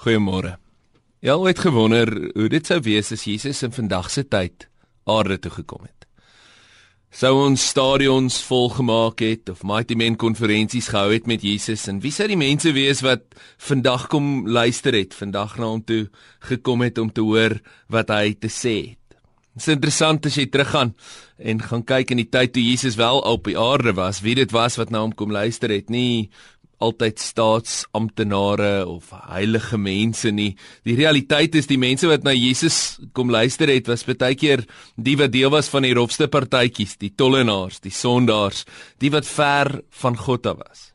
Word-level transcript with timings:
Goeiemôre. 0.00 0.54
Jy 1.20 1.28
al 1.34 1.42
ooit 1.44 1.58
gewonder 1.60 2.08
hoe 2.32 2.46
dit 2.48 2.64
sou 2.64 2.78
wees 2.80 3.10
as 3.12 3.26
Jesus 3.28 3.58
in 3.66 3.72
vandag 3.76 4.06
se 4.08 4.22
tyd 4.24 4.64
aarde 5.04 5.36
toe 5.44 5.50
gekom 5.58 5.82
het? 5.84 6.06
Sou 7.12 7.34
ons 7.42 7.60
stadions 7.74 8.38
volgemaak 8.48 9.20
het 9.20 9.50
of 9.52 9.60
mighty 9.66 9.98
men 10.00 10.16
konferensies 10.16 10.88
gehou 10.94 11.10
het 11.12 11.28
met 11.28 11.44
Jesus 11.44 11.84
en 11.92 11.98
wie 12.00 12.14
sou 12.16 12.30
die 12.30 12.38
mense 12.40 12.72
wees 12.72 13.02
wat 13.04 13.26
vandag 13.60 14.06
kom 14.08 14.48
luister 14.48 14.96
het, 14.96 15.12
vandag 15.12 15.58
na 15.60 15.68
hom 15.68 15.84
toe 15.84 16.06
gekom 16.48 16.86
het 16.86 16.96
om 17.02 17.12
te 17.12 17.26
hoor 17.26 17.58
wat 17.92 18.14
hy 18.14 18.32
te 18.40 18.48
sê 18.48 18.76
het? 18.94 19.18
Dit 19.52 19.66
is 19.66 19.74
interessant 19.74 20.24
as 20.30 20.38
jy 20.38 20.46
teruggaan 20.48 20.94
en 21.36 21.60
gaan 21.60 21.84
kyk 21.84 22.14
in 22.14 22.22
die 22.22 22.30
tyd 22.30 22.54
toe 22.54 22.64
Jesus 22.64 22.96
wel 22.96 23.20
op 23.20 23.50
die 23.50 23.58
aarde 23.58 23.92
was, 23.98 24.22
wie 24.24 24.38
dit 24.38 24.56
was 24.56 24.80
wat 24.80 24.94
na 24.94 25.04
hom 25.04 25.12
kom 25.12 25.34
luister 25.34 25.68
het, 25.68 25.92
nie 25.92 26.30
altyd 26.80 27.20
staatsamptenare 27.20 28.86
of 28.88 29.12
heilige 29.30 29.78
mense 29.78 30.32
nie. 30.32 30.54
Die 30.88 30.96
realiteit 30.98 31.54
is 31.60 31.68
die 31.70 31.78
mense 31.80 32.08
wat 32.10 32.24
na 32.24 32.34
Jesus 32.36 32.98
kom 33.16 33.32
luister 33.32 33.70
het, 33.72 33.88
was 33.90 34.06
baie 34.08 34.34
keer 34.34 34.64
die 34.96 35.16
wat 35.20 35.34
deel 35.34 35.52
was 35.52 35.68
van 35.72 35.84
die 35.86 35.94
rofste 35.96 36.28
partytjies, 36.32 36.96
die 37.00 37.12
tollenaars, 37.16 37.80
die 37.84 37.94
sondaars, 37.94 38.64
die 39.00 39.12
wat 39.12 39.28
ver 39.28 39.78
van 40.02 40.16
God 40.16 40.48
af 40.50 40.64
was. 40.64 40.90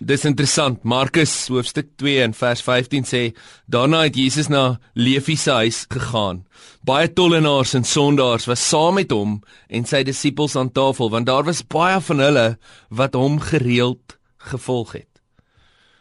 Dis 0.00 0.24
interessant. 0.24 0.80
Markus 0.88 1.32
hoofstuk 1.52 1.90
2 2.00 2.22
en 2.24 2.32
vers 2.32 2.62
15 2.64 3.04
sê 3.04 3.20
daarna 3.68 4.06
het 4.06 4.16
Jesus 4.16 4.48
na 4.48 4.78
Levi 4.96 5.36
se 5.36 5.52
huis 5.52 5.82
gegaan. 5.92 6.46
Baie 6.88 7.10
tollenaars 7.12 7.74
en 7.76 7.84
sondaars 7.84 8.48
was 8.48 8.64
saam 8.64 8.96
met 8.96 9.12
hom 9.12 9.42
en 9.68 9.84
sy 9.84 10.00
disippels 10.08 10.56
aan 10.56 10.72
tafel 10.72 11.12
want 11.12 11.28
daar 11.28 11.44
was 11.44 11.60
baie 11.60 12.00
van 12.00 12.24
hulle 12.24 12.46
wat 12.88 13.20
hom 13.20 13.36
gereeld 13.44 14.16
gevolg 14.40 14.96
het. 15.02 15.09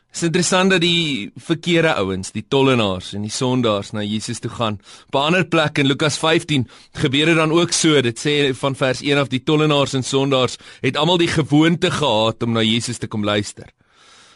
Dit 0.10 0.18
is 0.18 0.26
interessant 0.26 0.72
dat 0.74 0.82
die 0.82 1.30
verkeerde 1.38 1.92
ouens, 2.02 2.32
die 2.34 2.42
tollenaars 2.50 3.12
en 3.14 3.28
die 3.28 3.32
sondaars 3.32 3.92
na 3.94 4.02
Jesus 4.02 4.40
toe 4.42 4.50
gaan. 4.50 4.80
Op 5.08 5.16
'n 5.16 5.26
ander 5.26 5.46
plek 5.46 5.78
in 5.78 5.86
Lukas 5.86 6.18
15 6.18 6.68
gebeur 6.94 7.26
dit 7.26 7.36
dan 7.36 7.52
ook 7.52 7.72
so. 7.72 8.02
Dit 8.02 8.18
sê 8.18 8.56
van 8.56 8.76
vers 8.76 9.02
1 9.02 9.18
af 9.18 9.28
die 9.28 9.44
tollenaars 9.44 9.94
en 9.94 10.04
sondaars 10.04 10.58
het 10.82 10.98
almal 10.98 11.18
die 11.18 11.28
gewoonte 11.28 11.92
gehad 11.92 12.44
om 12.44 12.52
na 12.52 12.62
Jesus 12.62 12.98
te 12.98 13.08
kom 13.08 13.24
luister. 13.24 13.70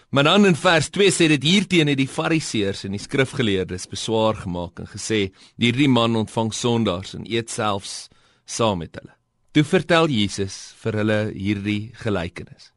Maar 0.09 0.23
dan 0.23 0.45
in 0.45 0.55
vers 0.55 0.89
2 0.89 1.11
sê 1.11 1.27
dit 1.27 1.43
hierteen 1.43 1.87
het 1.87 1.97
die 1.97 2.07
fariseërs 2.07 2.83
en 2.83 2.91
die 2.91 2.99
skrifgeleerdes 2.99 3.87
beswaar 3.87 4.35
gemaak 4.35 4.79
en 4.79 4.87
gesê 4.87 5.31
hierdie 5.57 5.89
man 5.89 6.15
ontvang 6.15 6.53
sondaars 6.53 7.13
en 7.13 7.25
eet 7.25 7.49
selfs 7.49 8.09
saam 8.45 8.77
met 8.77 8.95
hulle. 8.95 9.15
Toe 9.51 9.63
vertel 9.63 10.07
Jesus 10.07 10.75
vir 10.83 10.93
hulle 10.93 11.31
hierdie 11.33 11.91
gelykenis. 11.93 12.72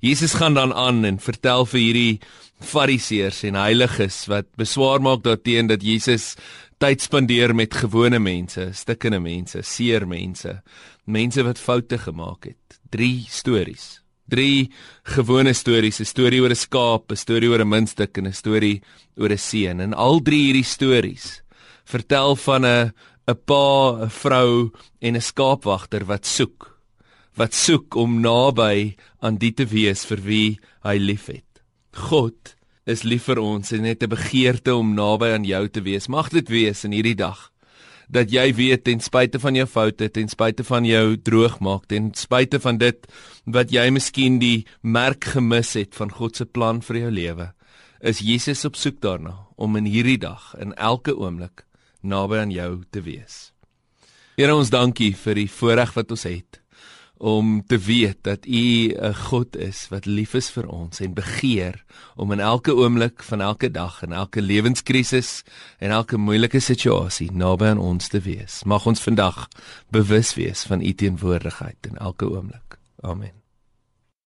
Jesus 0.00 0.34
gaan 0.38 0.54
dan 0.54 0.72
aan 0.72 1.04
en 1.04 1.18
vertel 1.18 1.66
vir 1.66 1.80
hierdie 1.80 2.20
fariseërs 2.60 3.42
en 3.48 3.58
heiliges 3.58 4.26
wat 4.30 4.46
beswaar 4.58 5.02
maak 5.02 5.22
daarteenoor 5.24 5.76
dat 5.76 5.86
Jesus 5.86 6.34
tyd 6.78 7.02
spandeer 7.02 7.54
met 7.54 7.74
gewone 7.74 8.20
mense, 8.22 8.68
stikkende 8.72 9.18
mense, 9.20 9.62
seer 9.66 10.06
mense, 10.06 10.60
mense 11.06 11.42
wat 11.42 11.58
foute 11.58 11.98
gemaak 11.98 12.52
het. 12.52 12.78
Drie 12.90 13.26
stories. 13.30 13.98
Drie 14.28 14.70
gewone 15.16 15.54
stories, 15.54 16.00
'n 16.00 16.04
storie 16.04 16.40
oor 16.40 16.50
'n 16.50 16.54
skaap, 16.54 17.10
'n 17.10 17.16
storie 17.16 17.48
oor 17.48 17.60
'n 17.60 17.68
muntstuk 17.68 18.18
en 18.18 18.26
'n 18.26 18.32
storie 18.32 18.82
oor 19.16 19.32
'n 19.32 19.38
seun. 19.38 19.80
En 19.80 19.94
al 19.94 20.20
drie 20.20 20.52
hierdie 20.52 20.64
stories 20.64 21.42
vertel 21.84 22.36
van 22.36 22.64
'n 22.64 22.92
'n 23.26 23.38
pa, 23.44 24.04
'n 24.04 24.10
vrou 24.10 24.70
en 25.00 25.16
'n 25.16 25.20
skaapwagter 25.20 26.04
wat 26.04 26.26
soek 26.26 26.77
wat 27.38 27.54
soek 27.54 27.94
om 27.94 28.18
naby 28.18 28.96
aan 29.22 29.36
die 29.38 29.52
te 29.54 29.68
wees 29.70 30.02
vir 30.08 30.22
wie 30.26 30.48
hy 30.82 30.96
liefhet. 30.98 31.62
God 31.94 32.56
is 32.88 33.04
lief 33.06 33.28
vir 33.28 33.38
ons 33.38 33.70
en 33.72 33.84
het 33.86 34.02
'n 34.02 34.10
begeerte 34.10 34.74
om 34.74 34.94
naby 34.94 35.30
aan 35.34 35.44
jou 35.44 35.68
te 35.68 35.80
wees. 35.80 36.08
Mag 36.08 36.30
dit 36.30 36.48
wees 36.48 36.84
in 36.84 36.92
hierdie 36.92 37.14
dag 37.14 37.52
dat 38.10 38.32
jy 38.32 38.54
weet 38.54 38.84
ten 38.84 39.00
spyte 39.00 39.38
van 39.38 39.54
jou 39.54 39.66
foute, 39.66 40.08
ten 40.08 40.28
spyte 40.28 40.64
van 40.64 40.84
jou 40.84 41.16
droogmaak, 41.16 41.86
ten 41.86 42.14
spyte 42.14 42.58
van 42.60 42.78
dit 42.78 43.06
wat 43.44 43.70
jy 43.70 43.90
miskien 43.90 44.38
die 44.38 44.66
merk 44.82 45.24
gemis 45.24 45.74
het 45.74 45.94
van 45.94 46.10
God 46.10 46.36
se 46.36 46.44
plan 46.44 46.80
vir 46.80 46.96
jou 46.96 47.10
lewe, 47.10 47.52
is 48.00 48.18
Jesus 48.18 48.64
op 48.64 48.76
soek 48.76 49.00
daarna 49.00 49.46
om 49.56 49.76
in 49.76 49.84
hierdie 49.84 50.18
dag 50.18 50.54
in 50.58 50.74
elke 50.74 51.14
oomblik 51.14 51.66
naby 52.02 52.36
aan 52.36 52.50
jou 52.50 52.82
te 52.90 53.00
wees. 53.00 53.52
Here 54.36 54.54
ons 54.54 54.70
dankie 54.70 55.14
vir 55.14 55.34
die 55.34 55.48
voorreg 55.48 55.94
wat 55.94 56.10
ons 56.10 56.22
het 56.22 56.60
om 57.18 57.62
te 57.66 57.78
weet 57.78 58.18
dat 58.22 58.46
U 58.46 58.94
'n 58.94 59.14
God 59.14 59.56
is 59.56 59.86
wat 59.90 60.06
lief 60.06 60.34
is 60.34 60.50
vir 60.50 60.68
ons 60.68 61.00
en 61.00 61.14
begeer 61.14 61.84
om 62.16 62.32
in 62.32 62.40
elke 62.40 62.74
oomblik 62.74 63.22
van 63.22 63.40
elke 63.40 63.70
dag 63.70 64.02
en 64.02 64.12
elke 64.12 64.42
lewenskrisis 64.42 65.42
en 65.78 65.90
elke 65.90 66.16
moeilike 66.16 66.60
situasie 66.60 67.32
naby 67.32 67.64
aan 67.64 67.78
ons 67.78 68.08
te 68.08 68.20
wees. 68.20 68.62
Mag 68.64 68.86
ons 68.86 69.00
vandag 69.00 69.48
bewus 69.90 70.34
wees 70.34 70.62
van 70.62 70.80
U 70.80 70.92
teenwoordigheid 70.92 71.86
in 71.86 71.96
elke 71.96 72.30
oomblik. 72.30 72.78
Amen. 73.00 73.47